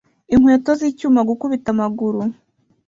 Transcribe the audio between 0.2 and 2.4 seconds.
inkweto zicyuma gukubita amaguru